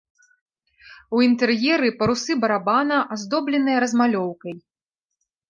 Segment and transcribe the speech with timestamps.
[1.17, 4.53] У інтэр'еры парусы барабана аздобленыя размалёўкай.